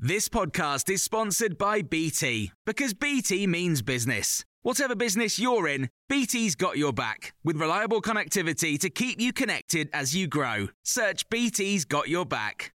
[0.00, 4.44] This podcast is sponsored by BT because BT means business.
[4.62, 9.90] Whatever business you're in, BT's got your back with reliable connectivity to keep you connected
[9.92, 10.68] as you grow.
[10.84, 12.72] Search BT's got your back.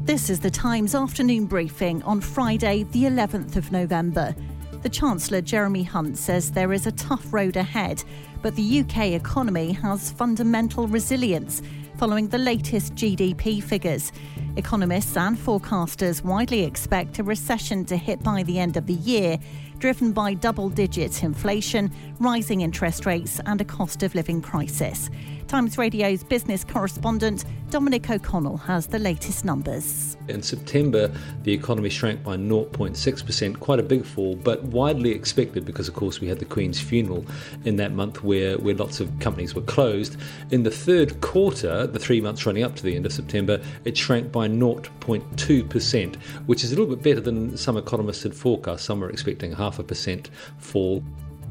[0.00, 4.36] This is the Times afternoon briefing on Friday, the 11th of November.
[4.82, 8.04] The Chancellor Jeremy Hunt says there is a tough road ahead,
[8.42, 11.62] but the UK economy has fundamental resilience
[12.02, 14.10] following the latest GDP figures.
[14.56, 19.38] Economists and forecasters widely expect a recession to hit by the end of the year,
[19.78, 25.10] driven by double digit inflation, rising interest rates, and a cost of living crisis.
[25.52, 30.16] Times Radio's business correspondent Dominic O'Connell has the latest numbers.
[30.26, 35.88] In September, the economy shrank by 0.6%, quite a big fall, but widely expected because,
[35.88, 37.26] of course, we had the Queen's funeral
[37.66, 40.16] in that month where, where lots of companies were closed.
[40.50, 43.94] In the third quarter, the three months running up to the end of September, it
[43.94, 46.16] shrank by 0.2%,
[46.46, 48.86] which is a little bit better than some economists had forecast.
[48.86, 51.04] Some were expecting half a percent fall.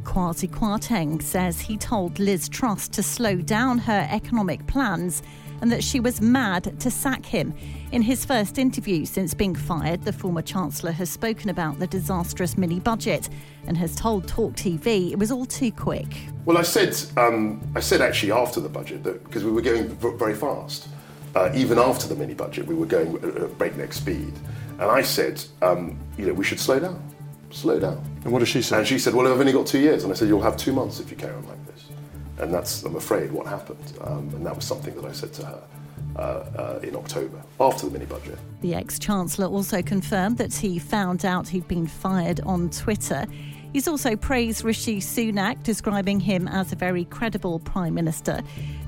[0.03, 5.23] Kwasi Kwarteng says he told Liz Truss to slow down her economic plans
[5.61, 7.53] and that she was mad to sack him.
[7.91, 12.57] In his first interview since being fired, the former Chancellor has spoken about the disastrous
[12.57, 13.29] mini budget
[13.67, 16.07] and has told Talk TV it was all too quick.
[16.45, 19.87] Well, I said, um, I said actually after the budget that because we were going
[20.17, 20.87] very fast,
[21.35, 24.33] uh, even after the mini budget, we were going at breakneck speed,
[24.79, 27.10] and I said, um, you know, we should slow down
[27.53, 28.03] slow down.
[28.23, 28.79] And what does she say?
[28.79, 30.03] And she said, well, I've only got two years.
[30.03, 31.85] And I said, you'll have two months if you carry on like this.
[32.39, 33.93] And that's, I'm afraid, what happened.
[34.01, 35.63] Um, and that was something that I said to her.
[36.13, 36.19] Uh,
[36.57, 38.37] uh, in October, after the mini budget.
[38.59, 43.25] The ex Chancellor also confirmed that he found out he'd been fired on Twitter.
[43.73, 48.41] He's also praised Rishi Sunak, describing him as a very credible Prime Minister,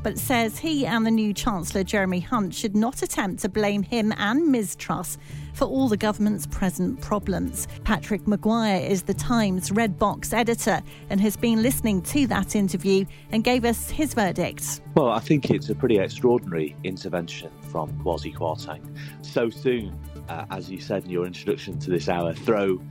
[0.03, 4.13] but says he and the new Chancellor Jeremy Hunt should not attempt to blame him
[4.17, 5.17] and Ms Truss
[5.53, 7.69] for all the government's present problems.
[7.85, 13.05] Patrick Maguire is the Times Red Box editor and has been listening to that interview
[13.31, 14.81] and gave us his verdict.
[14.95, 18.97] Well, I think it's a pretty extraordinary intervention from Kwasi Kwarteng.
[19.21, 22.81] So soon, uh, as you said in your introduction to this hour, throw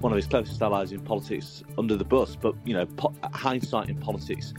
[0.00, 2.36] one of his closest allies in politics under the bus.
[2.36, 4.52] But you know, po- hindsight in politics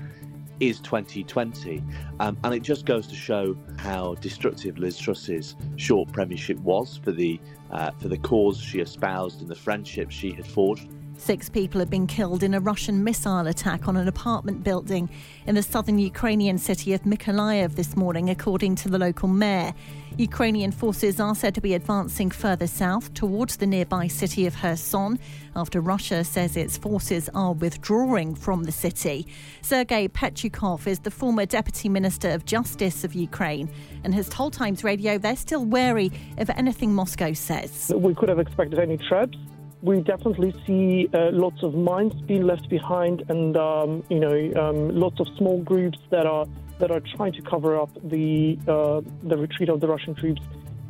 [0.59, 1.84] is 2020,
[2.19, 7.12] um, and it just goes to show how destructive Liz Truss's short premiership was for
[7.12, 7.40] the
[7.72, 10.88] uh, for the cause she espoused and the friendship she had forged.
[11.18, 15.10] Six people have been killed in a Russian missile attack on an apartment building
[15.46, 19.74] in the southern Ukrainian city of Mykolaiv this morning, according to the local mayor.
[20.18, 25.20] Ukrainian forces are said to be advancing further south towards the nearby city of Kherson
[25.56, 29.28] after Russia says its forces are withdrawing from the city.
[29.62, 33.70] Sergei Petukhov is the former Deputy Minister of Justice of Ukraine
[34.04, 37.92] and has told Times Radio they're still wary of anything Moscow says.
[37.96, 39.38] We could have expected any traps
[39.81, 44.96] we definitely see uh, lots of mines being left behind, and um, you know, um,
[44.96, 46.46] lots of small groups that are
[46.80, 50.42] that are trying to cover up the uh, the retreat of the Russian troops.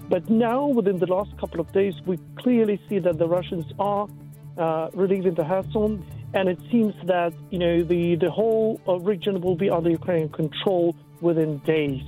[0.09, 4.07] But now, within the last couple of days, we clearly see that the Russians are
[4.57, 9.40] uh, relieving the Kherson, and it seems that you know the the whole uh, region
[9.40, 12.03] will be under Ukrainian control within days.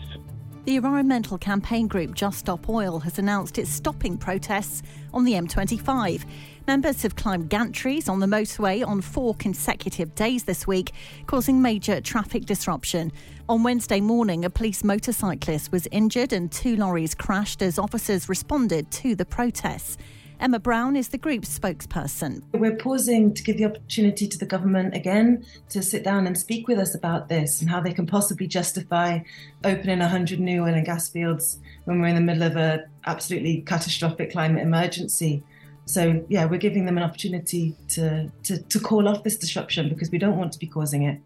[0.66, 4.81] The environmental campaign group Just Stop Oil has announced it's stopping protests
[5.13, 6.24] on the M25.
[6.68, 10.94] Members have climbed gantries on the motorway on four consecutive days this week,
[11.28, 13.12] causing major traffic disruption.
[13.50, 18.90] On Wednesday morning, a police motorcyclist was injured and two lorries crashed as officers responded
[18.91, 19.97] to the protests.
[20.39, 22.44] Emma Brown is the group's spokesperson.
[22.53, 26.67] We're pausing to give the opportunity to the government again to sit down and speak
[26.67, 29.19] with us about this and how they can possibly justify
[29.63, 33.61] opening 100 new oil and gas fields when we're in the middle of an absolutely
[33.61, 35.44] catastrophic climate emergency.
[35.85, 40.11] So, yeah, we're giving them an opportunity to, to, to call off this disruption because
[40.11, 41.19] we don't want to be causing it.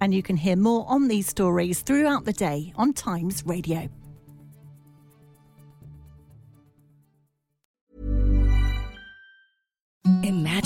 [0.00, 3.88] And you can hear more on these stories throughout the day on Times Radio.